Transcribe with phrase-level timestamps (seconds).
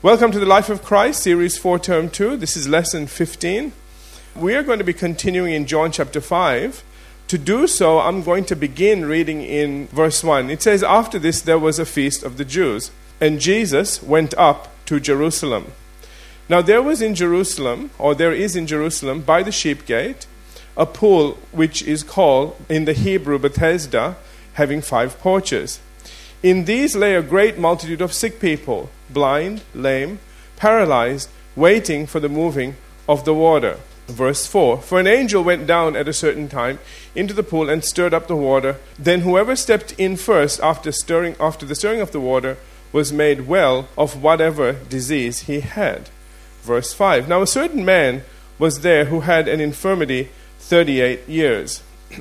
[0.00, 2.36] Welcome to the Life of Christ, Series 4, Term 2.
[2.36, 3.72] This is Lesson 15.
[4.36, 6.84] We are going to be continuing in John chapter 5.
[7.26, 10.50] To do so, I'm going to begin reading in verse 1.
[10.50, 14.68] It says, After this, there was a feast of the Jews, and Jesus went up
[14.86, 15.72] to Jerusalem.
[16.48, 20.28] Now, there was in Jerusalem, or there is in Jerusalem, by the sheep gate,
[20.76, 24.14] a pool which is called in the Hebrew Bethesda,
[24.52, 25.80] having five porches.
[26.40, 30.18] In these lay a great multitude of sick people, blind, lame,
[30.56, 32.76] paralyzed, waiting for the moving
[33.08, 33.78] of the water.
[34.06, 36.78] Verse 4 For an angel went down at a certain time
[37.14, 38.76] into the pool and stirred up the water.
[38.98, 42.56] Then whoever stepped in first after, stirring, after the stirring of the water
[42.92, 46.08] was made well of whatever disease he had.
[46.62, 48.22] Verse 5 Now a certain man
[48.58, 51.82] was there who had an infirmity 38 years.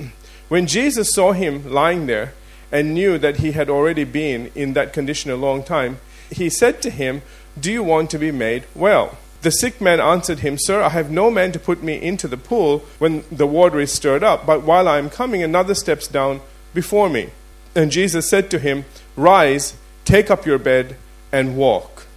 [0.50, 2.34] when Jesus saw him lying there,
[2.72, 6.00] and knew that he had already been in that condition a long time,
[6.30, 7.22] he said to him,
[7.60, 9.18] Do you want to be made well?
[9.42, 12.38] The sick man answered him, Sir, I have no man to put me into the
[12.38, 16.42] pool when the water is stirred up, but while I am coming, another steps down
[16.74, 17.30] before me.
[17.76, 20.96] And Jesus said to him, Rise, take up your bed,
[21.32, 22.08] and walk.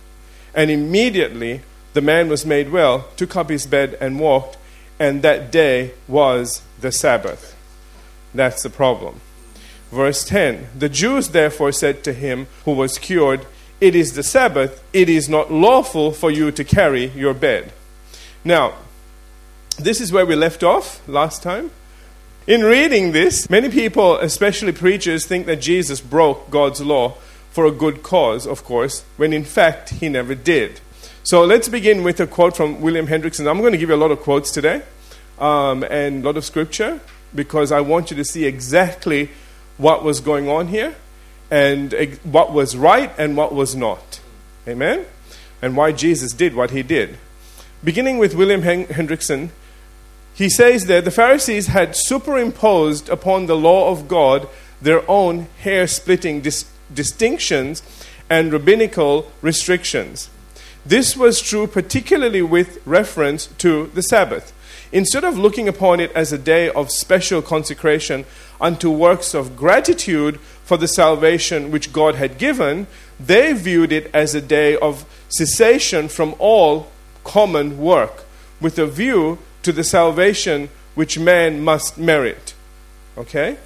[0.55, 1.61] And immediately
[1.93, 4.57] the man was made well, took up his bed, and walked,
[4.99, 7.57] and that day was the Sabbath.
[8.35, 9.21] That's the problem.
[9.91, 13.47] Verse 10 The Jews therefore said to him who was cured,
[13.81, 17.73] It is the Sabbath, it is not lawful for you to carry your bed.
[18.45, 18.75] Now,
[19.79, 21.71] this is where we left off last time.
[22.47, 27.17] In reading this, many people, especially preachers, think that Jesus broke God's law
[27.51, 30.81] for a good cause, of course, when in fact he never did.
[31.23, 33.49] So let's begin with a quote from William Hendriksen.
[33.49, 34.83] I'm going to give you a lot of quotes today
[35.39, 37.01] um, and a lot of scripture
[37.35, 39.31] because I want you to see exactly
[39.79, 40.97] what was going on here
[41.51, 44.21] and what was right and what was not.
[44.69, 45.05] Amen?
[45.61, 47.19] And why Jesus did what he did.
[47.83, 49.51] Beginning with William Hendriksen,
[50.35, 54.49] he says that the Pharisees had superimposed upon the law of God
[54.81, 57.83] their own hair splitting dis- distinctions
[58.31, 60.31] and rabbinical restrictions.
[60.87, 64.53] This was true particularly with reference to the Sabbath.
[64.93, 68.25] Instead of looking upon it as a day of special consecration
[68.61, 72.87] unto works of gratitude for the salvation which God had given,
[73.19, 76.91] they viewed it as a day of cessation from all
[77.23, 78.25] common work,
[78.61, 82.55] with a view to the salvation which man must merit.
[83.17, 83.57] Okay?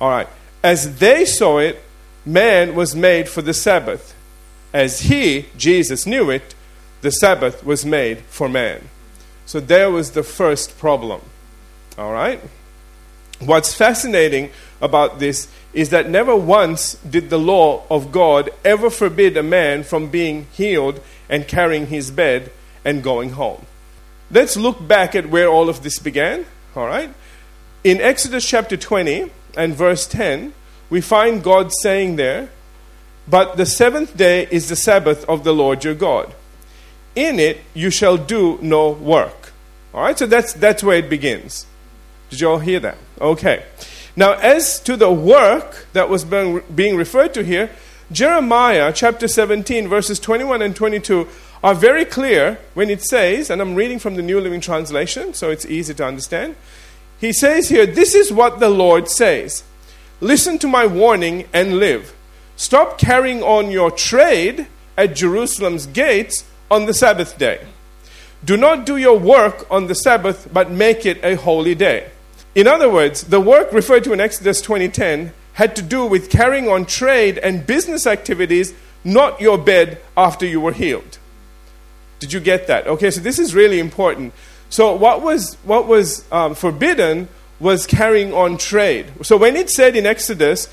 [0.00, 0.28] All right.
[0.62, 1.82] As they saw it,
[2.26, 4.14] man was made for the Sabbath.
[4.72, 6.54] As he, Jesus, knew it,
[7.00, 8.88] the Sabbath was made for man.
[9.46, 11.20] So there was the first problem.
[11.98, 12.40] All right?
[13.40, 19.36] What's fascinating about this is that never once did the law of God ever forbid
[19.36, 22.52] a man from being healed and carrying his bed
[22.84, 23.66] and going home.
[24.30, 26.46] Let's look back at where all of this began.
[26.76, 27.12] All right?
[27.84, 30.54] In Exodus chapter 20 and verse 10,
[30.88, 32.50] we find God saying there,
[33.28, 36.34] But the seventh day is the Sabbath of the Lord your God.
[37.14, 39.52] In it you shall do no work.
[39.94, 41.66] All right, so that's, that's where it begins.
[42.30, 42.96] Did you all hear that?
[43.20, 43.64] Okay.
[44.16, 47.70] Now, as to the work that was being, being referred to here,
[48.10, 51.28] Jeremiah chapter 17, verses 21 and 22
[51.62, 55.50] are very clear when it says, and I'm reading from the New Living Translation, so
[55.50, 56.56] it's easy to understand.
[57.20, 59.62] He says here, This is what the Lord says
[60.20, 62.14] Listen to my warning and live.
[62.56, 67.60] Stop carrying on your trade at Jerusalem's gates on the Sabbath day.
[68.42, 72.08] Do not do your work on the Sabbath, but make it a holy day.
[72.54, 76.68] In other words, the work referred to in Exodus 20:10 had to do with carrying
[76.68, 78.72] on trade and business activities,
[79.04, 81.18] not your bed after you were healed.
[82.20, 82.86] Did you get that?
[82.86, 84.32] Okay, so this is really important.
[84.70, 87.28] So what was what was um, forbidden
[87.60, 89.06] was carrying on trade.
[89.22, 90.68] So when it said in Exodus,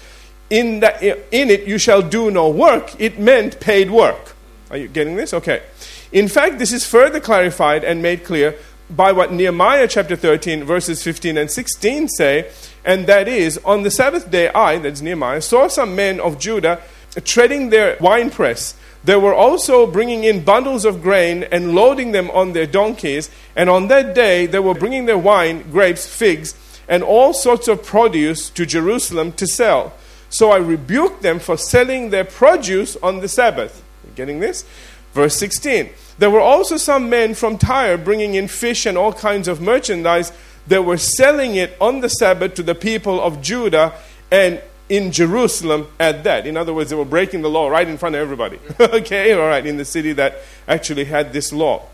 [0.49, 4.35] in that in it you shall do no work, it meant paid work.
[4.71, 5.33] Are you getting this?
[5.33, 5.61] Okay.
[6.11, 8.55] In fact, this is further clarified and made clear
[8.89, 12.51] by what Nehemiah chapter 13, verses 15 and 16 say,
[12.83, 16.81] and that is, on the Sabbath day, I, that's Nehemiah, saw some men of Judah
[17.23, 18.75] treading their winepress.
[19.03, 23.69] They were also bringing in bundles of grain and loading them on their donkeys, and
[23.69, 26.55] on that day they were bringing their wine, grapes, figs,
[26.87, 29.93] and all sorts of produce to Jerusalem to sell.
[30.29, 33.83] So I rebuked them for selling their produce on the Sabbath.
[34.15, 34.65] Getting this?
[35.13, 35.89] Verse 16.
[36.17, 40.31] There were also some men from Tyre bringing in fish and all kinds of merchandise.
[40.67, 43.93] They were selling it on the Sabbath to the people of Judah,
[44.31, 46.47] and in Jerusalem at that.
[46.47, 48.59] In other words, they were breaking the law right in front of everybody.
[48.79, 51.85] okay, all right, in the city that actually had this law.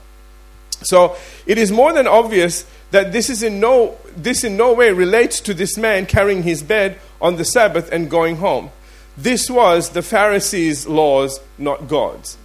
[0.81, 1.15] So
[1.45, 5.39] it is more than obvious that this is in no this in no way relates
[5.41, 8.71] to this man carrying his bed on the Sabbath and going home.
[9.17, 12.37] This was the Pharisees' laws, not God's.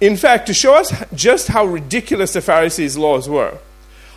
[0.00, 3.58] In fact, to show us just how ridiculous the Pharisees' laws were,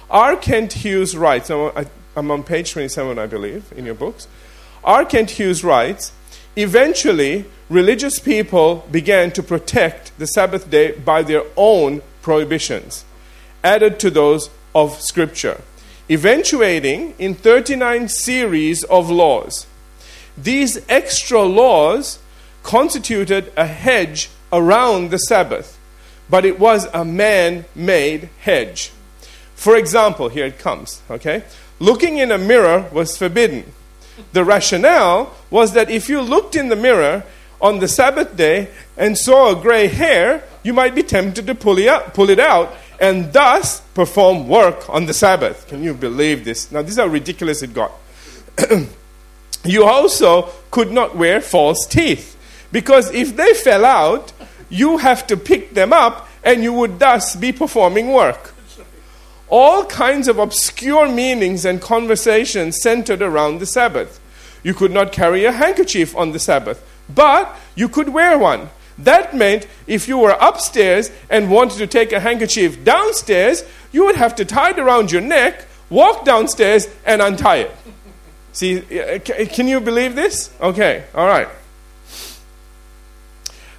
[0.09, 0.35] R.
[0.35, 4.27] Kent Hughes writes, I'm on page 27, I believe, in your books.
[4.83, 5.05] R.
[5.05, 6.11] Kent Hughes writes,
[6.55, 13.05] eventually, religious people began to protect the Sabbath day by their own prohibitions,
[13.63, 15.61] added to those of Scripture,
[16.09, 19.67] eventuating in 39 series of laws.
[20.37, 22.19] These extra laws
[22.63, 25.77] constituted a hedge around the Sabbath,
[26.29, 28.91] but it was a man made hedge.
[29.55, 31.43] For example, here it comes, okay?
[31.79, 33.73] Looking in a mirror was forbidden.
[34.33, 37.23] The rationale was that if you looked in the mirror
[37.61, 41.77] on the Sabbath day and saw a gray hair, you might be tempted to pull
[41.77, 45.67] it out, pull it out and thus perform work on the Sabbath.
[45.67, 46.71] Can you believe this?
[46.71, 47.91] Now, this is how ridiculous it got.
[49.63, 52.36] you also could not wear false teeth
[52.71, 54.33] because if they fell out,
[54.69, 58.53] you have to pick them up and you would thus be performing work.
[59.49, 64.19] All kinds of obscure meanings and conversations centered around the Sabbath.
[64.63, 66.83] You could not carry a handkerchief on the Sabbath,
[67.13, 68.69] but you could wear one.
[68.97, 74.15] That meant if you were upstairs and wanted to take a handkerchief downstairs, you would
[74.15, 77.75] have to tie it around your neck, walk downstairs, and untie it.
[78.51, 80.51] See, uh, can you believe this?
[80.59, 81.47] Okay, all right.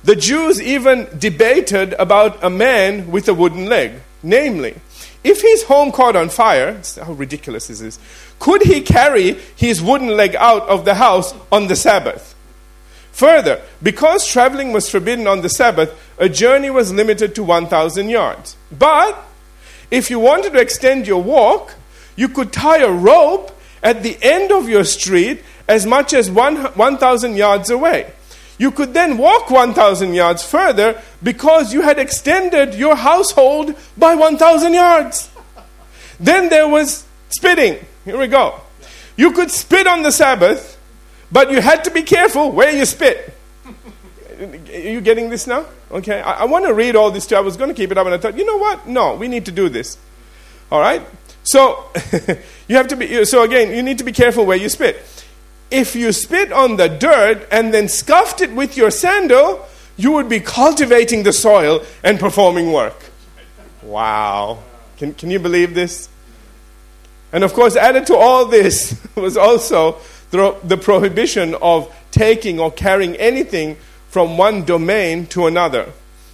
[0.05, 3.93] The Jews even debated about a man with a wooden leg.
[4.23, 4.75] Namely,
[5.23, 7.99] if his home caught on fire, how ridiculous is this?
[8.39, 12.35] Could he carry his wooden leg out of the house on the Sabbath?
[13.13, 18.57] Further, because traveling was forbidden on the Sabbath, a journey was limited to 1,000 yards.
[18.71, 19.17] But
[19.91, 21.75] if you wanted to extend your walk,
[22.15, 23.51] you could tie a rope
[23.83, 28.13] at the end of your street as much as 1,000 yards away.
[28.59, 34.75] You could then walk 1,000 yards further because you had extended your household by 1,000
[34.75, 35.31] yards.
[36.19, 37.79] Then there was spitting.
[38.05, 38.61] Here we go.
[39.17, 40.77] You could spit on the Sabbath,
[41.31, 43.33] but you had to be careful where you spit.
[44.41, 45.67] Are you getting this now?
[45.91, 46.21] Okay.
[46.21, 47.39] I, I want to read all this to you.
[47.39, 48.89] I was going to keep it up, and I thought, you know what?
[48.89, 49.99] No, we need to do this.
[50.71, 51.03] All right?
[51.45, 51.85] So,
[52.69, 55.01] you have to be, so again, you need to be careful where you spit
[55.71, 59.67] if you spit on the dirt and then scuffed it with your sandal,
[59.97, 63.11] you would be cultivating the soil and performing work.
[63.83, 64.63] Wow.
[64.97, 66.09] Can, can you believe this?
[67.33, 69.99] And of course, added to all this was also
[70.31, 73.77] the, the prohibition of taking or carrying anything
[74.09, 75.93] from one domain to another,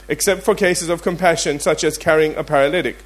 [0.08, 2.98] except for cases of compassion, such as carrying a paralytic,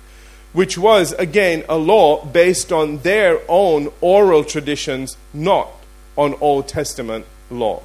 [0.52, 5.77] which was, again, a law based on their own oral traditions, not
[6.18, 7.82] on Old Testament law.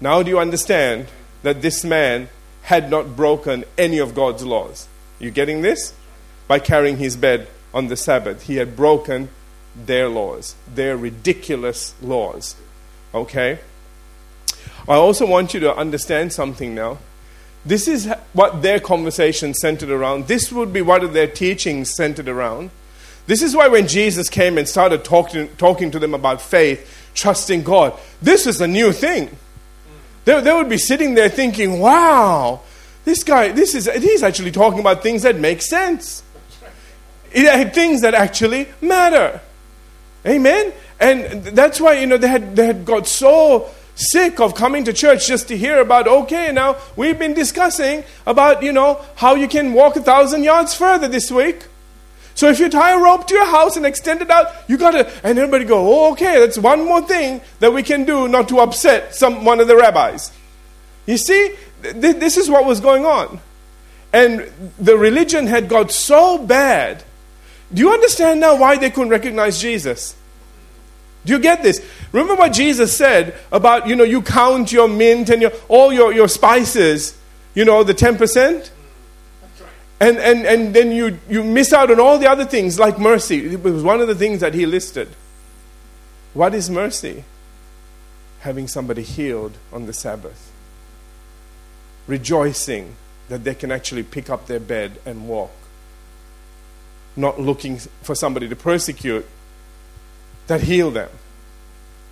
[0.00, 1.08] Now, do you understand
[1.42, 2.28] that this man
[2.62, 4.88] had not broken any of God's laws?
[5.18, 5.92] You getting this?
[6.46, 9.28] By carrying his bed on the Sabbath, he had broken
[9.74, 12.54] their laws, their ridiculous laws.
[13.12, 13.58] Okay?
[14.88, 16.98] I also want you to understand something now.
[17.66, 20.28] This is what their conversation centered around.
[20.28, 22.70] This would be what their teachings centered around.
[23.26, 27.62] This is why when Jesus came and started talking, talking to them about faith, trusting
[27.62, 29.34] God, this is a new thing.
[30.24, 32.60] They, they would be sitting there thinking, wow,
[33.04, 36.22] this guy, this is, he's actually talking about things that make sense.
[37.32, 39.40] It, things that actually matter.
[40.26, 40.72] Amen?
[41.00, 44.92] And that's why, you know, they had, they had got so sick of coming to
[44.92, 49.48] church just to hear about, okay, now we've been discussing about, you know, how you
[49.48, 51.66] can walk a thousand yards further this week.
[52.34, 55.10] So if you tie a rope to your house and extend it out, you gotta,
[55.24, 58.58] and everybody go, oh, okay, that's one more thing that we can do not to
[58.58, 60.32] upset some, one of the rabbis.
[61.06, 63.40] You see, th- this is what was going on.
[64.12, 67.04] And the religion had got so bad.
[67.72, 70.16] Do you understand now why they couldn't recognize Jesus?
[71.24, 71.84] Do you get this?
[72.12, 76.12] Remember what Jesus said about, you know, you count your mint and your, all your,
[76.12, 77.16] your spices,
[77.54, 78.70] you know, the 10%?
[80.00, 83.54] And, and, and then you, you miss out on all the other things like mercy.
[83.54, 85.08] It was one of the things that he listed.
[86.34, 87.24] What is mercy?
[88.40, 90.52] Having somebody healed on the Sabbath.
[92.06, 92.96] Rejoicing
[93.28, 95.52] that they can actually pick up their bed and walk.
[97.16, 99.26] Not looking for somebody to persecute
[100.46, 101.08] that heal them.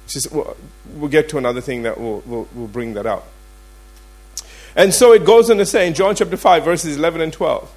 [0.06, 0.56] Just, we'll,
[0.94, 3.26] we'll get to another thing that will will will bring that out.
[4.74, 7.70] And so it goes on to say in John chapter 5, verses 11 and 12.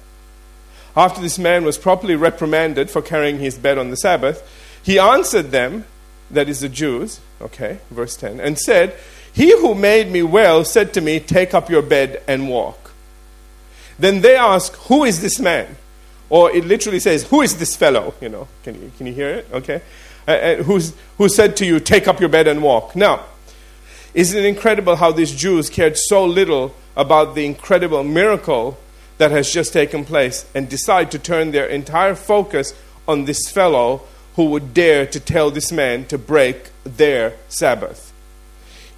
[0.96, 4.42] After this man was properly reprimanded for carrying his bed on the Sabbath,
[4.82, 5.84] he answered them,
[6.30, 8.94] that is the Jews, okay, verse 10, and said,
[9.32, 12.92] He who made me well said to me, Take up your bed and walk.
[13.98, 15.76] Then they ask, Who is this man?
[16.28, 18.14] Or it literally says, Who is this fellow?
[18.20, 19.48] You know, can you, can you hear it?
[19.52, 19.82] Okay.
[20.26, 22.96] Uh, uh, who's, who said to you, Take up your bed and walk?
[22.96, 23.24] Now,
[24.14, 28.78] isn't it incredible how these Jews cared so little about the incredible miracle
[29.18, 32.74] that has just taken place and decide to turn their entire focus
[33.06, 34.02] on this fellow
[34.34, 38.12] who would dare to tell this man to break their Sabbath.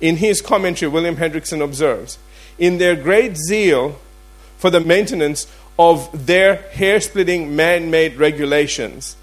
[0.00, 2.18] In his commentary, William Hendriksen observes
[2.58, 3.98] In their great zeal
[4.56, 5.46] for the maintenance
[5.78, 9.16] of their hair splitting man made regulations,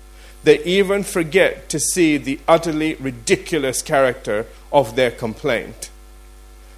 [0.43, 5.89] they even forget to see the utterly ridiculous character of their complaint.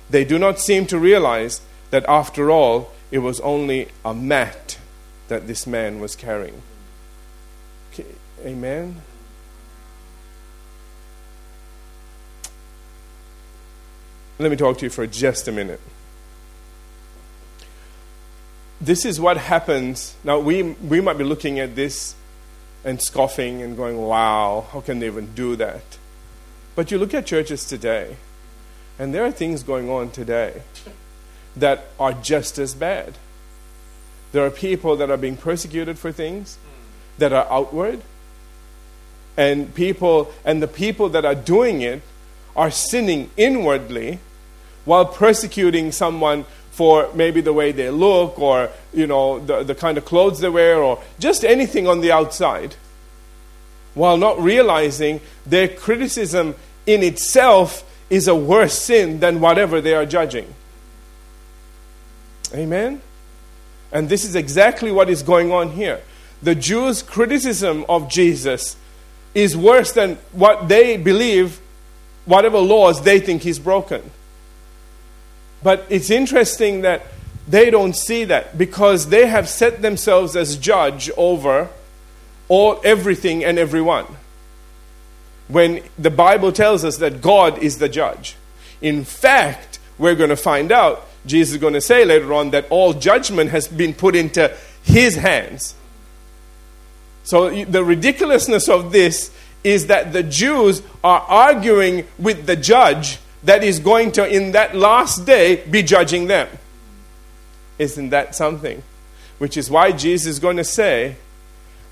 [0.09, 4.77] They do not seem to realize that after all, it was only a mat
[5.27, 6.61] that this man was carrying.
[7.93, 8.05] Okay.
[8.43, 9.01] Amen?
[14.39, 15.81] Let me talk to you for just a minute.
[18.79, 20.15] This is what happens.
[20.23, 22.15] Now, we, we might be looking at this
[22.85, 25.97] and scoffing and going, wow, how can they even do that?
[26.75, 28.17] But you look at churches today,
[28.99, 30.61] and there are things going on today
[31.59, 33.13] that are just as bad.
[34.31, 36.57] There are people that are being persecuted for things
[37.17, 38.01] that are outward.
[39.35, 42.01] And people and the people that are doing it
[42.55, 44.19] are sinning inwardly
[44.85, 49.97] while persecuting someone for maybe the way they look or you know the, the kind
[49.97, 52.75] of clothes they wear or just anything on the outside
[53.93, 60.05] while not realizing their criticism in itself is a worse sin than whatever they are
[60.05, 60.53] judging
[62.53, 63.01] Amen?
[63.91, 66.01] And this is exactly what is going on here.
[66.41, 68.75] The Jews' criticism of Jesus
[69.33, 71.59] is worse than what they believe,
[72.25, 74.11] whatever laws they think he's broken.
[75.63, 77.03] But it's interesting that
[77.47, 81.69] they don't see that because they have set themselves as judge over
[82.49, 84.05] all everything and everyone.
[85.47, 88.35] When the Bible tells us that God is the judge.
[88.81, 92.65] In fact, we're going to find out Jesus is going to say later on that
[92.69, 95.75] all judgment has been put into his hands.
[97.23, 99.31] So the ridiculousness of this
[99.63, 104.75] is that the Jews are arguing with the judge that is going to, in that
[104.75, 106.47] last day, be judging them.
[107.77, 108.81] Isn't that something?
[109.37, 111.17] Which is why Jesus is going to say,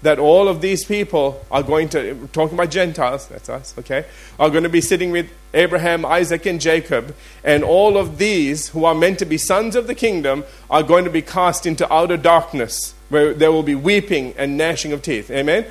[0.01, 4.05] that all of these people are going to, talking about Gentiles, that's us, okay,
[4.39, 8.85] are going to be sitting with Abraham, Isaac, and Jacob, and all of these who
[8.85, 12.17] are meant to be sons of the kingdom are going to be cast into outer
[12.17, 15.31] darkness where there will be weeping and gnashing of teeth.
[15.31, 15.65] Amen?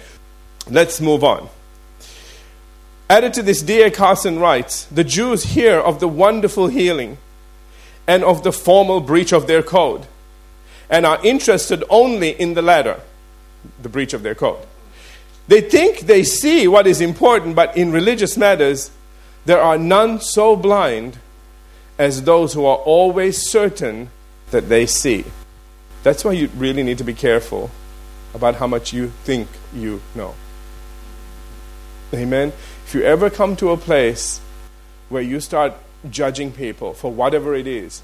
[0.68, 1.48] Let's move on.
[3.10, 3.90] Added to this, D.A.
[3.90, 7.18] Carson writes The Jews hear of the wonderful healing
[8.06, 10.06] and of the formal breach of their code
[10.88, 13.00] and are interested only in the latter
[13.82, 14.64] the breach of their code.
[15.46, 18.90] They think they see what is important, but in religious matters,
[19.44, 21.18] there are none so blind
[21.98, 24.10] as those who are always certain
[24.50, 25.24] that they see.
[26.02, 27.70] That's why you really need to be careful
[28.34, 30.34] about how much you think you know.
[32.12, 32.52] Amen.
[32.86, 34.40] If you ever come to a place
[35.08, 35.74] where you start
[36.10, 38.02] judging people for whatever it is,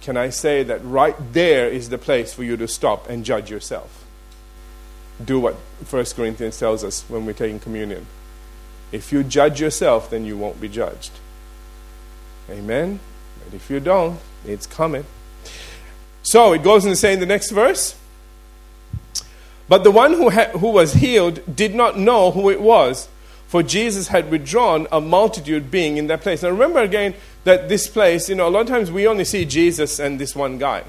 [0.00, 3.50] can I say that right there is the place for you to stop and judge
[3.50, 4.03] yourself?
[5.22, 8.06] Do what 1 Corinthians tells us when we're taking communion.
[8.92, 11.12] If you judge yourself, then you won't be judged.
[12.50, 13.00] Amen?
[13.44, 15.04] But if you don't, it's coming.
[16.22, 17.96] So it goes on to say in the next verse
[19.68, 23.08] But the one who, ha- who was healed did not know who it was,
[23.46, 26.42] for Jesus had withdrawn a multitude being in that place.
[26.42, 29.44] Now remember again that this place, you know, a lot of times we only see
[29.44, 30.84] Jesus and this one guy.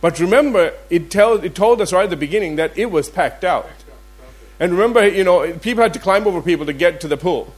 [0.00, 3.44] But remember, it, tell, it told us right at the beginning that it was packed
[3.44, 3.68] out.
[4.60, 7.54] And remember, you know, people had to climb over people to get to the pool.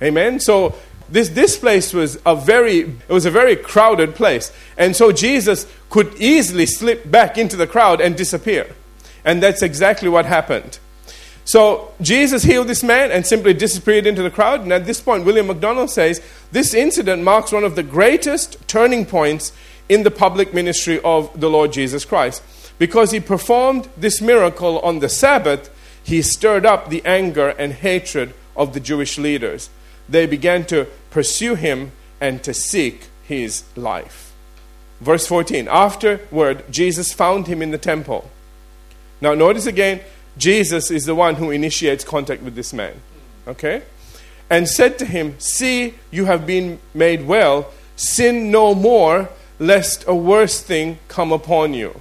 [0.00, 0.40] Amen?
[0.40, 0.74] So
[1.08, 4.52] this, this place was a very it was a very crowded place.
[4.76, 8.74] And so Jesus could easily slip back into the crowd and disappear.
[9.24, 10.78] And that's exactly what happened.
[11.44, 14.60] So Jesus healed this man and simply disappeared into the crowd.
[14.60, 16.20] And at this point, William MacDonald says
[16.52, 19.52] this incident marks one of the greatest turning points
[19.88, 22.42] in the public ministry of the Lord Jesus Christ.
[22.78, 25.70] Because he performed this miracle on the Sabbath,
[26.02, 29.70] he stirred up the anger and hatred of the Jewish leaders.
[30.08, 34.32] they began to pursue him and to seek his life.
[35.00, 38.30] Verse 14 Afterward, Jesus found him in the temple.
[39.20, 40.00] Now, notice again,
[40.36, 43.00] Jesus is the one who initiates contact with this man.
[43.46, 43.82] Okay?
[44.50, 47.70] And said to him, See, you have been made well.
[47.96, 49.28] Sin no more,
[49.62, 52.00] lest a worse thing come upon you.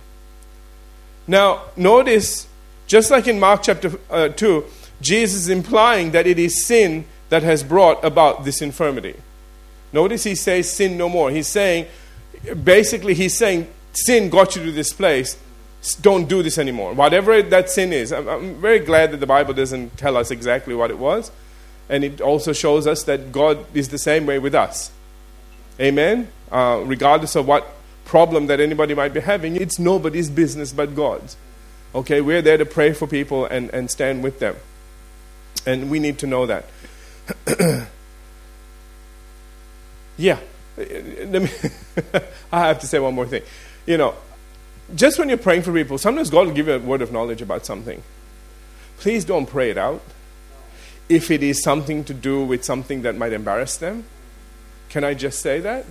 [1.28, 2.48] Now, notice,
[2.88, 4.66] just like in Mark chapter uh, 2,
[5.00, 9.16] Jesus is implying that it is sin that has brought about this infirmity.
[9.94, 11.30] Notice he says, Sin no more.
[11.30, 11.86] He's saying,
[12.64, 15.38] basically, he's saying, Sin got you to this place.
[16.02, 16.94] Don't do this anymore.
[16.94, 18.12] Whatever that sin is.
[18.12, 21.32] I'm, I'm very glad that the Bible doesn't tell us exactly what it was.
[21.90, 24.92] And it also shows us that God is the same way with us.
[25.82, 26.28] Amen?
[26.52, 27.68] Uh, regardless of what
[28.06, 31.36] problem that anybody might be having, it's nobody's business but God's.
[31.96, 34.56] Okay, we're there to pray for people and, and stand with them.
[35.66, 36.66] And we need to know that.
[40.18, 40.40] yeah.
[40.78, 41.50] Me
[42.52, 43.44] I have to say one more thing.
[43.86, 44.16] You know,
[44.96, 47.42] just when you're praying for people, sometimes God will give you a word of knowledge
[47.42, 48.02] about something.
[48.98, 50.02] Please don't pray it out.
[51.10, 54.06] If it is something to do with something that might embarrass them,
[54.92, 55.86] can I just say that?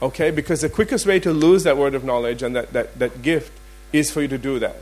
[0.00, 3.22] Okay, because the quickest way to lose that word of knowledge and that, that, that
[3.22, 3.52] gift
[3.92, 4.76] is for you to do that.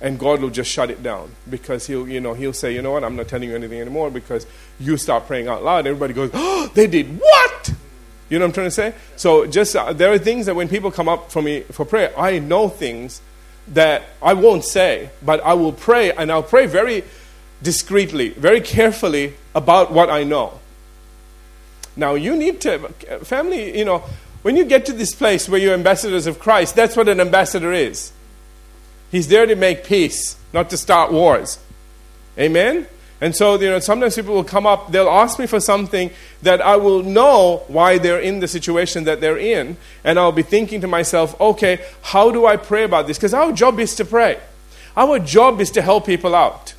[0.00, 2.92] And God will just shut it down because he'll, you know, he'll say, you know
[2.92, 4.46] what, I'm not telling you anything anymore because
[4.78, 5.86] you start praying out loud.
[5.88, 7.72] Everybody goes, oh, they did what?
[8.30, 8.94] You know what I'm trying to say?
[9.16, 12.12] So just uh, there are things that when people come up for me for prayer,
[12.16, 13.20] I know things
[13.68, 17.02] that I won't say, but I will pray and I'll pray very
[17.62, 20.60] discreetly, very carefully about what I know.
[21.98, 22.78] Now you need to
[23.24, 24.04] family, you know,
[24.42, 27.72] when you get to this place where you're ambassadors of Christ, that's what an ambassador
[27.72, 28.12] is.
[29.10, 31.58] He's there to make peace, not to start wars.
[32.38, 32.86] Amen?
[33.20, 36.12] And so, you know, sometimes people will come up, they'll ask me for something
[36.42, 39.76] that I will know why they're in the situation that they're in.
[40.04, 43.18] And I'll be thinking to myself, okay, how do I pray about this?
[43.18, 44.38] Because our job is to pray.
[44.96, 46.74] Our job is to help people out.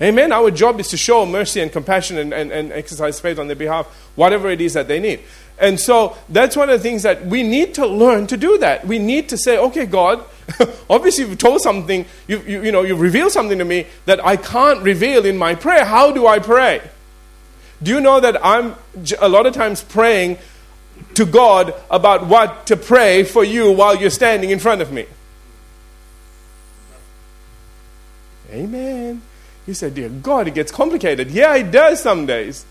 [0.00, 0.32] Amen.
[0.32, 3.56] Our job is to show mercy and compassion and, and, and exercise faith on their
[3.56, 5.20] behalf, whatever it is that they need.
[5.58, 8.86] And so that's one of the things that we need to learn to do that.
[8.86, 10.24] We need to say, okay, God,
[10.90, 14.36] obviously you've told something, you, you, you know, you've revealed something to me that I
[14.36, 15.84] can't reveal in my prayer.
[15.84, 16.82] How do I pray?
[17.82, 18.74] Do you know that I'm
[19.20, 20.38] a lot of times praying
[21.14, 25.06] to God about what to pray for you while you're standing in front of me?
[28.50, 29.22] Amen.
[29.66, 31.30] You said, Dear God, it gets complicated.
[31.30, 32.64] Yeah, it does some days.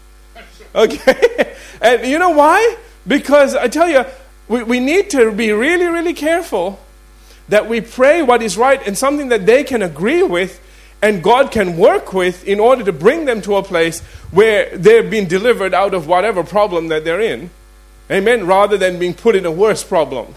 [0.76, 1.56] Okay?
[1.82, 2.78] and you know why?
[3.08, 4.06] Because I tell you,
[4.48, 6.80] we, we need to be really, really careful
[7.50, 10.60] that we pray what is right and something that they can agree with
[11.02, 15.04] and God can work with in order to bring them to a place where they're
[15.04, 17.50] being delivered out of whatever problem that they're in.
[18.10, 18.46] Amen.
[18.46, 20.36] Rather than being put in a worse problem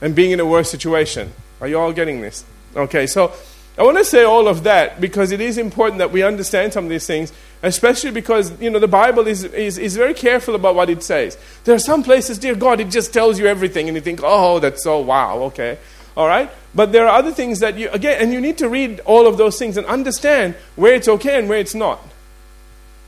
[0.00, 1.32] and being in a worse situation.
[1.60, 2.44] Are you all getting this?
[2.74, 3.32] Okay, so
[3.78, 6.84] I want to say all of that because it is important that we understand some
[6.84, 7.32] of these things,
[7.62, 11.38] especially because you know the Bible is, is, is very careful about what it says.
[11.64, 14.58] There are some places, dear God, it just tells you everything, and you think, oh,
[14.58, 15.78] that's so wow, okay.
[16.16, 16.50] All right?
[16.74, 19.38] But there are other things that you, again, and you need to read all of
[19.38, 22.00] those things and understand where it's okay and where it's not.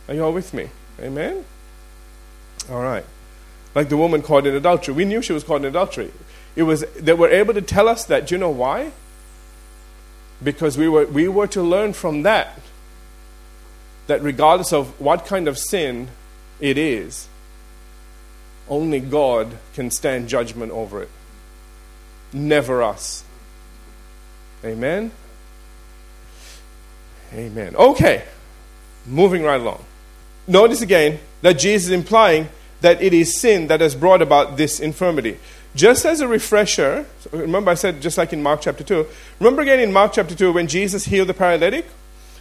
[0.09, 0.71] Are you all with me?
[1.01, 1.45] Amen?
[2.71, 3.05] All right.
[3.75, 4.95] Like the woman caught in adultery.
[4.95, 6.13] We knew she was caught in adultery.
[6.57, 8.29] It was, they were able to tell us that.
[8.29, 8.93] Do you know why?
[10.45, 12.61] Because we were, we were to learn from that
[14.07, 16.09] that regardless of what kind of sin
[16.61, 17.27] it is,
[18.69, 21.11] only God can stand judgment over it.
[22.33, 23.25] Never us.
[24.65, 25.11] Amen?
[27.33, 27.75] Amen.
[27.77, 28.25] Okay,
[29.07, 29.85] moving right along.
[30.47, 32.49] Notice again that Jesus is implying
[32.81, 35.39] that it is sin that has brought about this infirmity.
[35.75, 39.07] Just as a refresher, remember I said just like in Mark chapter 2,
[39.41, 41.87] remember again in Mark chapter 2 when Jesus healed the paralytic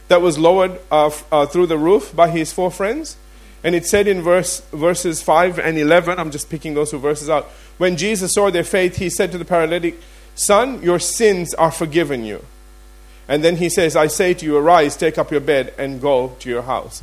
[0.08, 3.17] that was lowered uh, uh, through the roof by his four friends?
[3.63, 7.30] And it said in verse, verses 5 and 11, I'm just picking those two verses
[7.30, 7.46] out.
[7.78, 10.00] When Jesus saw their faith, he said to the paralytic,
[10.36, 12.43] Son, your sins are forgiven you.
[13.28, 16.36] And then he says, I say to you, arise, take up your bed, and go
[16.39, 17.02] to your house.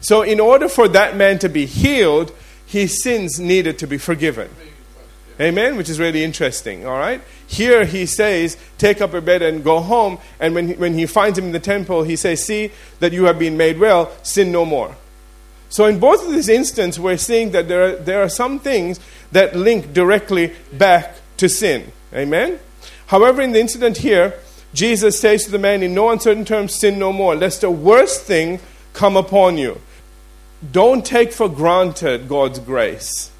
[0.00, 2.34] So, in order for that man to be healed,
[2.66, 4.50] his sins needed to be forgiven.
[5.40, 7.20] Amen, which is really interesting, all right?
[7.46, 10.18] Here he says, Take up your bed and go home.
[10.38, 13.24] And when he, when he finds him in the temple, he says, See that you
[13.24, 14.94] have been made well, sin no more.
[15.68, 19.00] So, in both of these instances, we're seeing that there are, there are some things
[19.32, 21.92] that link directly back to sin.
[22.12, 22.58] Amen?
[23.06, 24.34] However, in the incident here,
[24.74, 28.18] Jesus says to the man, In no uncertain terms, sin no more, lest a worse
[28.22, 28.60] thing
[28.92, 29.80] come upon you.
[30.70, 33.31] don't take for granted God's grace.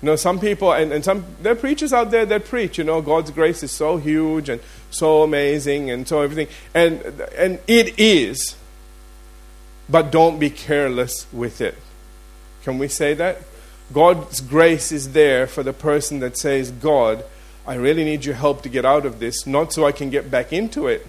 [0.00, 2.84] You know, some people, and, and some, there are preachers out there that preach, you
[2.84, 6.46] know, God's grace is so huge and so amazing and so everything.
[6.72, 7.02] And,
[7.36, 8.56] and it is.
[9.88, 11.74] But don't be careless with it.
[12.62, 13.38] Can we say that?
[13.92, 17.24] God's grace is there for the person that says, God,
[17.66, 20.30] I really need your help to get out of this, not so I can get
[20.30, 21.06] back into it.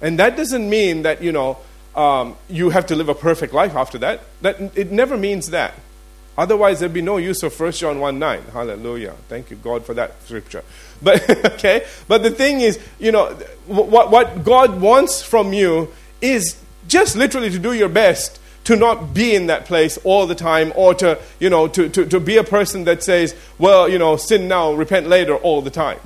[0.00, 1.58] And that doesn't mean that, you know,
[1.94, 4.20] um, you have to live a perfect life after that.
[4.42, 4.76] that.
[4.76, 5.74] It never means that.
[6.36, 8.42] Otherwise, there'd be no use of 1 John 1 9.
[8.52, 9.14] Hallelujah.
[9.28, 10.64] Thank you, God, for that scripture.
[11.02, 11.84] But, okay?
[12.08, 13.26] But the thing is, you know,
[13.66, 15.92] what, what God wants from you
[16.22, 16.56] is
[16.88, 20.72] just literally to do your best to not be in that place all the time
[20.74, 24.16] or to, you know, to, to, to be a person that says, well, you know,
[24.16, 26.00] sin now, repent later all the time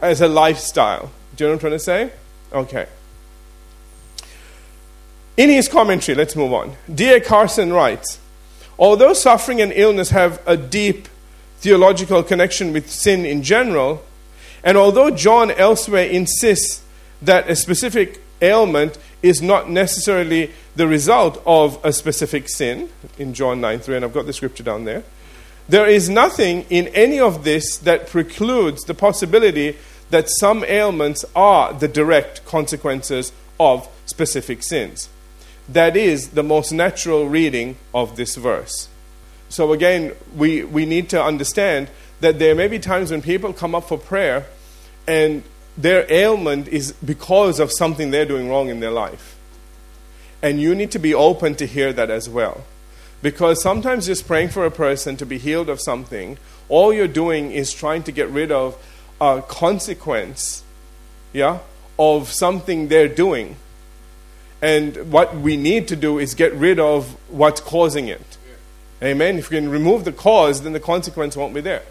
[0.00, 1.12] as a lifestyle.
[1.36, 2.12] Do you know what I'm trying to say?
[2.52, 2.86] Okay.
[5.36, 6.76] In his commentary, let's move on.
[6.92, 7.20] D.A.
[7.20, 8.18] Carson writes
[8.78, 11.08] Although suffering and illness have a deep
[11.58, 14.02] theological connection with sin in general,
[14.62, 16.82] and although John elsewhere insists
[17.22, 23.60] that a specific ailment is not necessarily the result of a specific sin, in John
[23.60, 25.04] 9 3, and I've got the scripture down there,
[25.68, 29.76] there is nothing in any of this that precludes the possibility
[30.10, 35.08] that some ailments are the direct consequences of specific sins.
[35.68, 38.88] That is the most natural reading of this verse.
[39.48, 41.88] So, again, we, we need to understand
[42.20, 44.46] that there may be times when people come up for prayer
[45.06, 45.42] and
[45.76, 49.36] their ailment is because of something they're doing wrong in their life.
[50.42, 52.64] And you need to be open to hear that as well.
[53.22, 56.36] Because sometimes just praying for a person to be healed of something,
[56.68, 58.76] all you're doing is trying to get rid of
[59.20, 60.62] a consequence,
[61.32, 61.60] yeah,
[61.98, 63.56] of something they're doing.
[64.62, 68.38] And what we need to do is get rid of what's causing it.
[69.02, 69.38] Amen.
[69.38, 71.82] If you can remove the cause, then the consequence won't be there.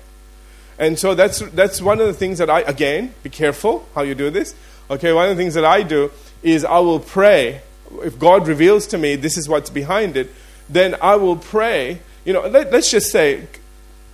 [0.79, 4.15] And so that's, that's one of the things that I, again, be careful how you
[4.15, 4.55] do this.
[4.89, 7.61] Okay, one of the things that I do is I will pray.
[8.01, 10.31] If God reveals to me this is what's behind it,
[10.67, 11.99] then I will pray.
[12.25, 13.47] You know, let, us just say,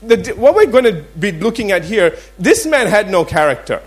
[0.02, 3.82] the, what we're going to be looking at here, this man had no character.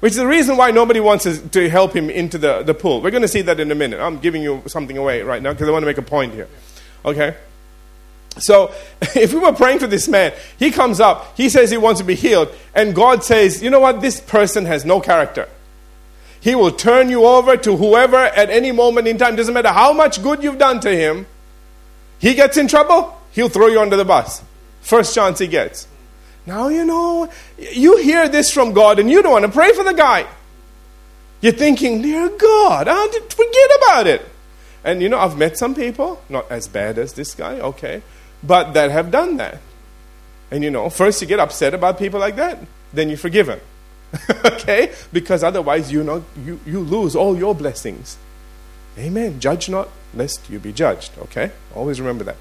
[0.00, 3.02] Which is the reason why nobody wants to help him into the, the pool.
[3.02, 4.00] We're going to see that in a minute.
[4.00, 6.48] I'm giving you something away right now because I want to make a point here.
[7.04, 7.36] Okay?
[8.38, 8.72] So,
[9.14, 12.06] if we were praying for this man, he comes up, he says he wants to
[12.06, 15.48] be healed, and God says, you know what, this person has no character.
[16.40, 19.92] He will turn you over to whoever at any moment in time, doesn't matter how
[19.92, 21.26] much good you've done to him.
[22.18, 24.42] He gets in trouble, he'll throw you under the bus.
[24.80, 25.86] First chance he gets.
[26.50, 29.84] Now, you know, you hear this from God and you don't want to pray for
[29.84, 30.26] the guy.
[31.40, 34.22] You're thinking, dear God, I'll forget about it.
[34.82, 38.02] And you know, I've met some people, not as bad as this guy, okay,
[38.42, 39.60] but that have done that.
[40.50, 42.58] And you know, first you get upset about people like that,
[42.92, 43.60] then you forgive them.
[44.44, 44.92] okay?
[45.12, 48.18] Because otherwise you know you, you lose all your blessings.
[48.98, 49.38] Amen.
[49.38, 51.12] Judge not, lest you be judged.
[51.16, 51.52] Okay?
[51.76, 52.36] Always remember that.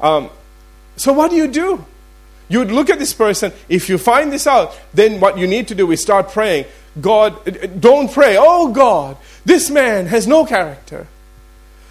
[0.00, 0.30] Um,
[0.96, 1.86] so what do you do?
[2.48, 3.52] You would look at this person.
[3.68, 6.66] If you find this out, then what you need to do is start praying.
[7.00, 11.06] God, uh, uh, don't pray, oh God, this man has no character.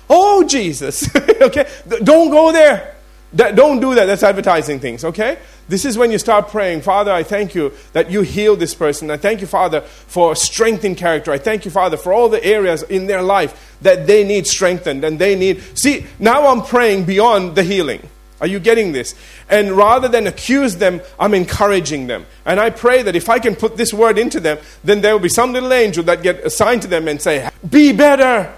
[0.09, 1.13] Oh Jesus.
[1.41, 1.69] okay?
[2.03, 2.95] Don't go there.
[3.35, 4.05] Don't do that.
[4.05, 5.39] That's advertising things, okay?
[5.67, 9.09] This is when you start praying, Father, I thank you that you heal this person.
[9.09, 11.31] I thank you, Father, for strength in character.
[11.31, 15.03] I thank you, Father, for all the areas in their life that they need strengthened
[15.03, 15.63] and they need.
[15.75, 18.07] See, now I'm praying beyond the healing.
[18.43, 19.15] Are you getting this?
[19.49, 22.25] And rather than accuse them, I'm encouraging them.
[22.45, 25.21] And I pray that if I can put this word into them, then there will
[25.21, 28.53] be some little angel that get assigned to them and say, Be better.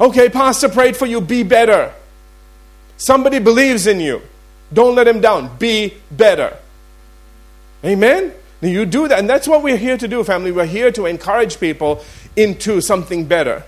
[0.00, 1.94] Okay, Pastor prayed for you, be better.
[2.96, 4.20] Somebody believes in you.
[4.72, 5.56] Don't let him down.
[5.58, 6.56] Be better.
[7.84, 8.32] Amen?
[8.60, 9.20] You do that.
[9.20, 10.50] And that's what we're here to do, family.
[10.50, 13.62] We're here to encourage people into something better.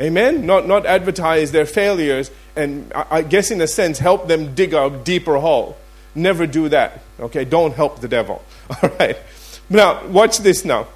[0.00, 0.46] Amen?
[0.46, 4.90] Not, not advertise their failures and, I guess, in a sense, help them dig a
[4.90, 5.76] deeper hole.
[6.14, 7.00] Never do that.
[7.20, 7.44] Okay?
[7.44, 8.42] Don't help the devil.
[8.82, 9.16] All right?
[9.68, 10.88] Now, watch this now.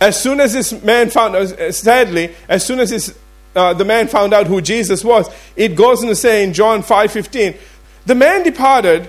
[0.00, 3.16] As soon as this man found, uh, sadly, as soon as this,
[3.54, 6.82] uh, the man found out who Jesus was, it goes on to say in John
[6.82, 7.56] 5.15,
[8.04, 9.08] the man departed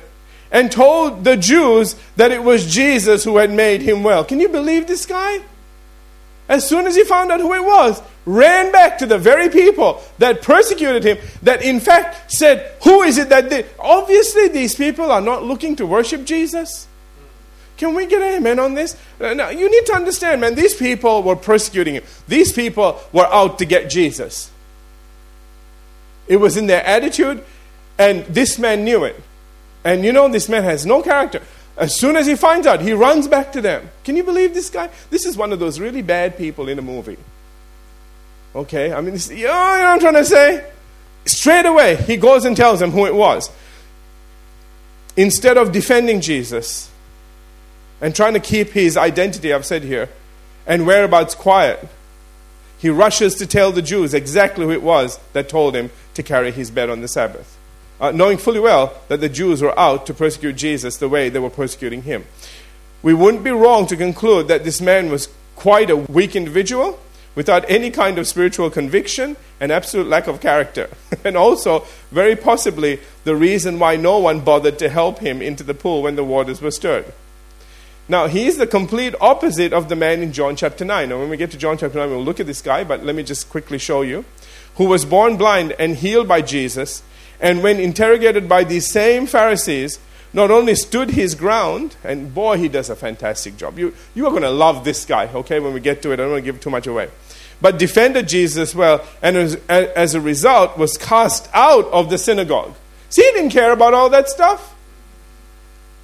[0.52, 4.24] and told the Jews that it was Jesus who had made him well.
[4.24, 5.40] Can you believe this guy?
[6.50, 10.02] As soon as he found out who it was, ran back to the very people
[10.18, 13.68] that persecuted him, that in fact said, Who is it that did?
[13.80, 16.88] Obviously, these people are not looking to worship Jesus.
[17.78, 18.96] Can we get an amen on this?
[19.20, 22.04] Uh, now, you need to understand, man, these people were persecuting him.
[22.28, 24.52] These people were out to get Jesus.
[26.28, 27.44] It was in their attitude,
[27.98, 29.22] and this man knew it.
[29.84, 31.42] And you know, this man has no character.
[31.76, 33.90] As soon as he finds out, he runs back to them.
[34.04, 34.90] Can you believe this guy?
[35.10, 37.18] This is one of those really bad people in a movie.
[38.56, 40.70] Okay, I mean, this, you know what I'm trying to say?
[41.26, 43.50] Straight away, he goes and tells them who it was.
[45.18, 46.92] Instead of defending Jesus
[48.02, 50.10] and trying to keep his identity, I've said here,
[50.68, 51.88] and whereabouts quiet,
[52.78, 56.52] he rushes to tell the Jews exactly who it was that told him to carry
[56.52, 57.58] his bed on the Sabbath
[58.04, 61.40] uh, knowing fully well that the Jews were out to persecute Jesus the way they
[61.40, 62.26] were persecuting him.
[63.02, 67.00] We wouldn't be wrong to conclude that this man was quite a weak individual
[67.34, 70.90] without any kind of spiritual conviction and absolute lack of character.
[71.24, 75.74] and also, very possibly, the reason why no one bothered to help him into the
[75.74, 77.06] pool when the waters were stirred.
[78.10, 81.08] Now, he's the complete opposite of the man in John chapter 9.
[81.08, 83.16] Now, when we get to John chapter 9, we'll look at this guy, but let
[83.16, 84.26] me just quickly show you.
[84.76, 87.04] Who was born blind and healed by Jesus
[87.44, 90.00] and when interrogated by these same Pharisees,
[90.32, 93.78] not only stood his ground, and boy, he does a fantastic job.
[93.78, 96.14] You, you are going to love this guy, okay, when we get to it.
[96.14, 97.10] I don't want to give too much away.
[97.62, 102.74] But defended Jesus well, and as, as a result, was cast out of the synagogue.
[103.10, 104.74] See, he didn't care about all that stuff.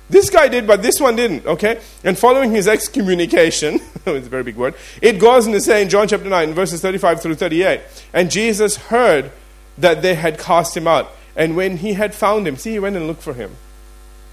[0.10, 1.80] This guy did, but this one didn't, okay?
[2.04, 3.80] And following his excommunication,
[4.16, 6.82] it's a very big word, it goes on to say in John chapter 9, verses
[6.82, 7.82] 35 through 38,
[8.14, 9.32] and Jesus heard
[9.78, 11.12] that they had cast him out.
[11.36, 13.56] And when he had found him, see, he went and looked for him.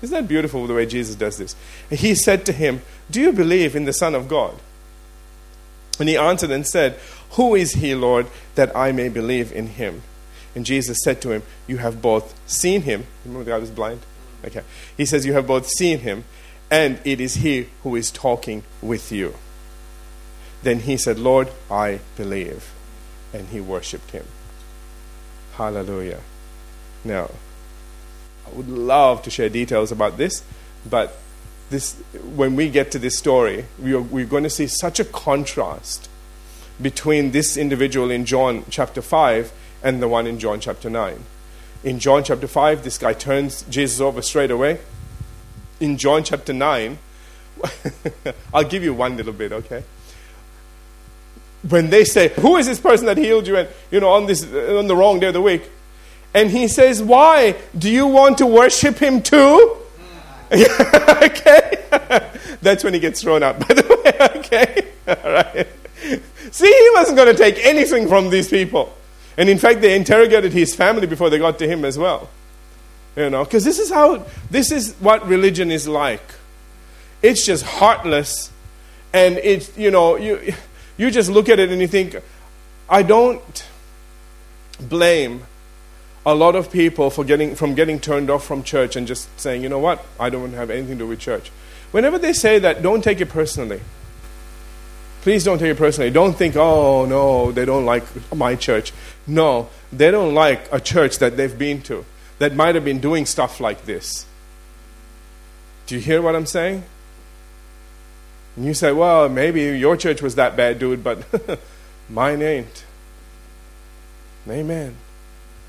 [0.03, 1.57] Isn't that beautiful the way Jesus does this?
[1.89, 4.55] He said to him, Do you believe in the Son of God?
[5.99, 6.99] And he answered and said,
[7.33, 10.03] Who is he, Lord, that I may believe in him?
[10.55, 13.07] And Jesus said to him, You have both seen him.
[13.25, 14.01] Remember the guy was blind?
[14.45, 14.63] Okay.
[14.97, 16.25] He says, You have both seen him,
[16.71, 19.35] and it is he who is talking with you.
[20.67, 22.75] Then he said, Lord, I believe.
[23.33, 24.25] And he worshipped him.
[25.55, 26.19] Hallelujah.
[27.05, 27.31] Now,
[28.45, 30.43] I would love to share details about this,
[30.85, 31.19] but
[31.71, 31.95] this,
[32.35, 36.11] when we get to this story, we are, we're going to see such a contrast
[36.83, 39.53] between this individual in John chapter 5
[39.85, 41.23] and the one in John chapter 9.
[41.85, 44.81] In John chapter 5, this guy turns Jesus over straight away.
[45.79, 46.99] In John chapter 9,
[48.53, 49.85] I'll give you one little bit, okay?
[51.69, 53.57] When they say, Who is this person that healed you?
[53.57, 55.71] And, you know, on, this, uh, on the wrong day of the week,
[56.35, 57.57] and he says, Why?
[57.77, 59.77] Do you want to worship him too?
[60.53, 61.85] okay?
[62.63, 64.39] That's when he gets thrown out, by the way.
[64.41, 64.93] Okay?
[65.09, 65.67] All right.
[66.53, 68.95] See, he wasn't going to take anything from these people.
[69.37, 72.31] And in fact, they interrogated his family before they got to him as well.
[73.17, 76.23] You know, because this is how, this is what religion is like.
[77.23, 78.51] It's just heartless.
[79.13, 80.55] And it's, you know, you,
[80.97, 82.17] you just look at it and you think,
[82.89, 83.69] I don't
[84.81, 85.43] blame
[86.25, 89.63] a lot of people for getting, from getting turned off from church and just saying,
[89.63, 91.51] you know what, I don't have anything to do with church.
[91.93, 93.81] Whenever they say that, don't take it personally.
[95.23, 96.11] Please don't take it personally.
[96.11, 98.05] Don't think, oh, no, they don't like
[98.35, 98.93] my church.
[99.27, 102.05] No, they don't like a church that they've been to
[102.39, 104.27] that might have been doing stuff like this.
[105.87, 106.85] Do you hear what I'm saying?
[108.57, 111.25] And you say, well, maybe your church was that bad, dude, but
[112.09, 112.85] mine ain't.
[114.49, 114.97] Amen.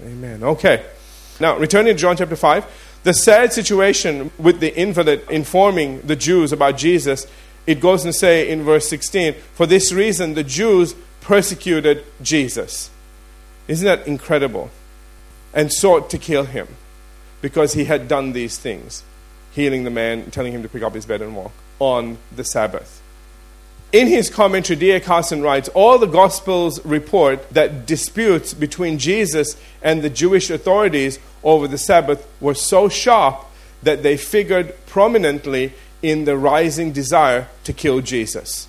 [0.02, 0.44] Amen.
[0.44, 0.86] Okay.
[1.40, 6.54] Now, returning to John chapter 5, the sad situation with the invalid informing the Jews
[6.54, 7.28] about Jesus,
[7.66, 12.90] it goes and say in verse 16, for this reason the Jews persecuted Jesus.
[13.68, 14.72] Isn't that incredible?
[15.54, 16.68] And sought to kill him
[17.42, 19.04] because he had done these things,
[19.52, 23.02] healing the man, telling him to pick up his bed and walk on the Sabbath.
[23.94, 25.00] In his commentary, D.A.
[25.00, 31.68] Carson writes All the Gospels report that disputes between Jesus and the Jewish authorities over
[31.68, 33.46] the Sabbath were so sharp
[33.84, 38.68] that they figured prominently in the rising desire to kill Jesus.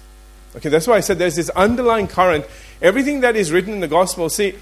[0.57, 2.47] Okay, that's why I said there's this underlying current.
[2.81, 4.55] Everything that is written in the Gospel, see,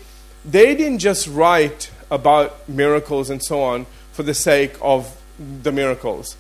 [0.44, 6.37] they didn't just write about miracles and so on for the sake of the miracles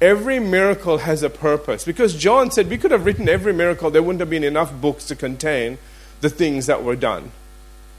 [0.00, 1.84] every miracle has a purpose.
[1.84, 5.06] Because John said we could have written every miracle, there wouldn't have been enough books
[5.06, 5.78] to contain
[6.20, 7.30] the things that were done.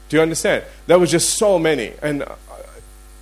[0.08, 0.64] Do you understand?
[0.86, 1.92] There was just so many.
[2.02, 2.34] And uh,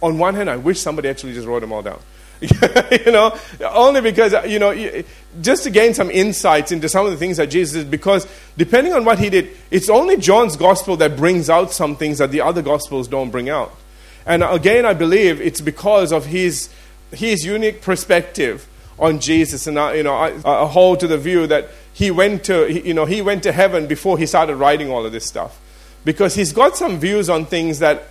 [0.02, 2.00] on one hand, I wish somebody actually just wrote them all down.
[2.40, 5.02] you know, only because, you know,
[5.42, 8.94] just to gain some insights into some of the things that Jesus did, because depending
[8.94, 12.40] on what he did, it's only John's gospel that brings out some things that the
[12.40, 13.74] other gospels don't bring out.
[14.24, 16.70] And again, I believe it's because of his,
[17.12, 18.66] his unique perspective
[19.00, 22.44] on Jesus, and I, you know, I, I hold to the view that he went
[22.44, 25.58] to, you know, he went to heaven before he started writing all of this stuff,
[26.04, 28.04] because he's got some views on things that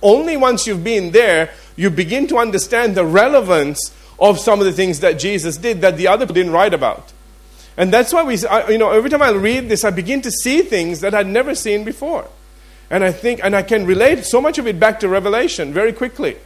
[0.00, 4.72] only once you've been there, you begin to understand the relevance of some of the
[4.72, 7.12] things that Jesus did that the other didn't write about.
[7.76, 10.30] And that's why we, I, you know, every time I read this, I begin to
[10.30, 12.28] see things that I'd never seen before.
[12.90, 15.92] And I think, and I can relate so much of it back to Revelation very
[15.92, 16.36] quickly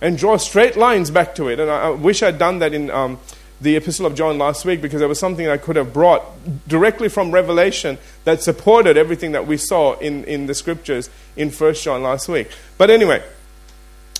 [0.00, 1.60] and draw straight lines back to it.
[1.60, 3.20] And I, I wish I'd done that in um,
[3.62, 6.22] the Epistle of John last week because there was something I could have brought
[6.66, 11.74] directly from Revelation that supported everything that we saw in, in the scriptures in 1
[11.74, 12.50] John last week.
[12.76, 13.22] But anyway,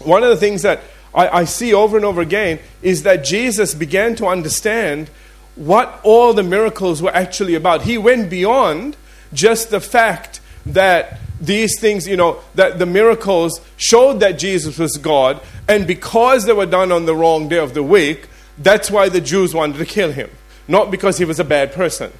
[0.02, 0.80] one of the things that
[1.12, 5.10] I, I see over and over again is that Jesus began to understand
[5.56, 7.82] what all the miracles were actually about.
[7.82, 8.96] He went beyond
[9.34, 14.96] just the fact that these things, you know, that the miracles showed that Jesus was
[14.96, 18.28] God, and because they were done on the wrong day of the week,
[18.62, 20.30] that's why the Jews wanted to kill him.
[20.68, 22.12] Not because he was a bad person.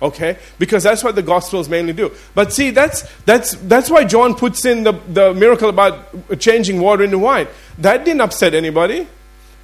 [0.00, 0.38] Okay?
[0.58, 2.12] Because that's what the Gospels mainly do.
[2.34, 7.04] But see, that's, that's, that's why John puts in the, the miracle about changing water
[7.04, 7.48] into wine.
[7.78, 9.08] That didn't upset anybody,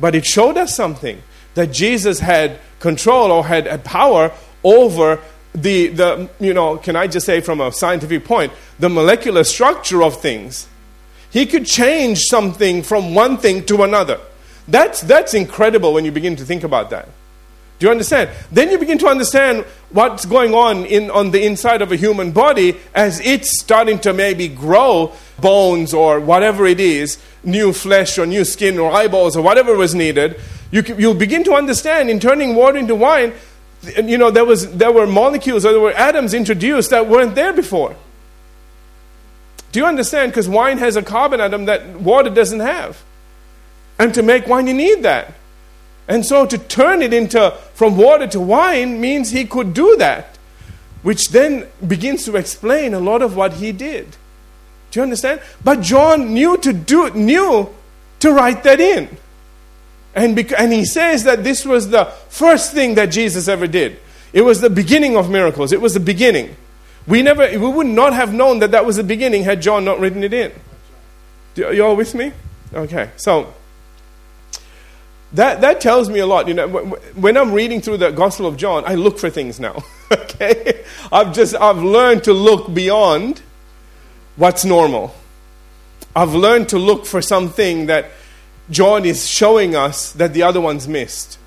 [0.01, 1.23] but it showed us something
[1.55, 4.33] that Jesus had control or had, power
[4.65, 5.21] over
[5.55, 10.03] the, the, you know, can I just say from a scientific point, the molecular structure
[10.03, 10.67] of things.
[11.31, 14.21] He could change something from one thing to another.
[14.67, 17.09] That's, that's incredible when you begin to think about that.
[17.79, 18.31] Do you understand?
[18.53, 22.31] Then you begin to understand what's going on in, on the inside of a human
[22.31, 28.27] body as it's starting to maybe grow bones or whatever it is, new flesh or
[28.27, 30.41] new skin or eyeballs or whatever was needed.
[30.71, 33.33] You, you'll begin to understand in turning water into wine,
[34.03, 37.53] you know, there, was, there were molecules or there were atoms introduced that weren't there
[37.53, 37.97] before.
[39.73, 40.31] Do you understand?
[40.31, 43.03] Because wine has a carbon atom that water doesn't have.
[43.99, 45.35] And to make wine, you need that.
[46.07, 50.37] And so to turn it into from water to wine means he could do that,
[51.03, 54.17] which then begins to explain a lot of what he did.
[54.91, 55.41] Do you understand?
[55.63, 57.75] But John knew to do knew
[58.21, 59.17] to write that in.
[60.15, 63.99] And, bec- and he says that this was the first thing that Jesus ever did.
[64.33, 65.73] It was the beginning of miracles.
[65.73, 66.55] It was the beginning.
[67.07, 70.01] We never we would not have known that that was the beginning had John not
[70.01, 70.53] written it in.
[71.57, 72.33] You all with me?
[72.73, 73.11] Okay.
[73.17, 73.53] So
[75.35, 76.47] that, that tells me a lot.
[76.47, 79.85] You know, when I'm reading through the Gospel of John, I look for things now.
[80.13, 83.43] okay, I've just I've learned to look beyond
[84.37, 85.13] what's normal.
[86.15, 88.11] I've learned to look for something that
[88.71, 91.39] John is showing us that the other ones missed.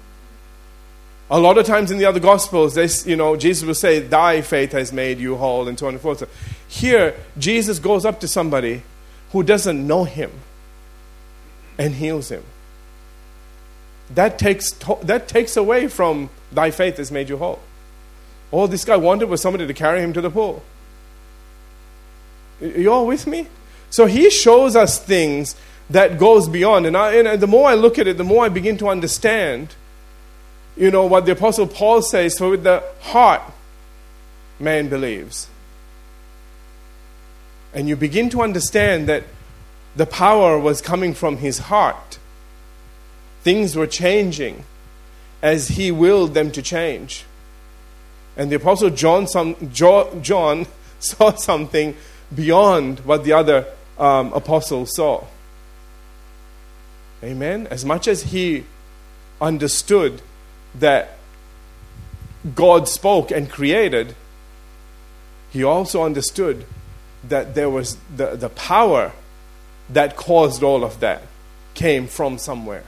[1.29, 4.73] A lot of times in the other Gospels, you know, Jesus will say, "Thy faith
[4.73, 6.23] has made you whole," and so on and forth.
[6.67, 8.83] Here, Jesus goes up to somebody
[9.31, 10.31] who doesn't know him
[11.77, 12.43] and heals him
[14.13, 14.71] that takes,
[15.03, 17.59] that takes away from thy faith has made you whole.
[18.51, 20.63] All this guy wanted was somebody to carry him to the pool.
[22.61, 23.47] You all with me?
[23.89, 25.55] So he shows us things
[25.89, 26.85] that goes beyond.
[26.85, 29.75] And, I, and the more I look at it, the more I begin to understand,
[30.75, 33.41] you know, what the Apostle Paul says, for with the heart
[34.59, 35.47] man believes.
[37.73, 39.23] And you begin to understand that
[39.95, 42.17] the power was coming from his heart
[43.47, 44.65] Things were changing
[45.41, 47.23] as he willed them to change.
[48.35, 50.67] And the Apostle John, some, John
[50.99, 51.95] saw something
[52.35, 53.65] beyond what the other
[53.97, 55.23] um, apostles saw.
[57.23, 57.67] Amen?
[57.67, 58.65] As much as he
[59.39, 60.21] understood
[60.75, 61.17] that
[62.53, 64.13] God spoke and created,
[65.51, 66.65] he also understood
[67.23, 69.13] that there was the, the power
[69.89, 71.21] that caused all of that
[71.75, 72.83] came from somewhere.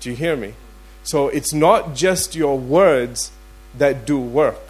[0.00, 0.54] Do you hear me?
[1.02, 3.30] So it's not just your words
[3.76, 4.60] that do work,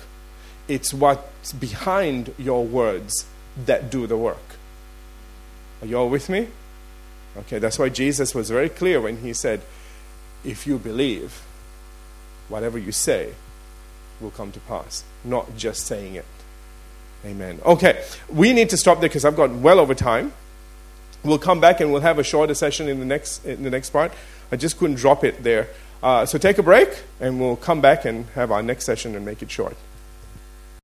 [0.68, 3.26] it's what's behind your words
[3.66, 4.36] that do the work.
[5.82, 6.48] Are you all with me?
[7.36, 9.60] Okay, that's why Jesus was very clear when he said,
[10.44, 11.42] If you believe,
[12.48, 13.34] whatever you say
[14.20, 16.26] will come to pass, not just saying it.
[17.24, 17.60] Amen.
[17.64, 20.32] Okay, we need to stop there because I've got well over time.
[21.22, 23.90] We'll come back and we'll have a shorter session in the next, in the next
[23.90, 24.12] part.
[24.52, 25.68] I just couldn't drop it there.
[26.02, 26.88] Uh, so take a break,
[27.20, 29.76] and we'll come back and have our next session and make it short.